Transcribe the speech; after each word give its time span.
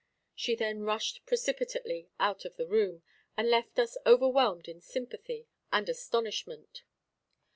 She 0.33 0.55
then 0.55 0.81
rushed 0.81 1.23
precipitately 1.27 2.09
out 2.19 2.43
of 2.43 2.55
the 2.55 2.65
room, 2.65 3.03
and 3.37 3.47
left 3.51 3.77
us 3.77 3.97
overwhelmed 4.03 4.67
in 4.67 4.81
sympathy 4.81 5.45
and 5.71 5.87
astonishment. 5.87 6.81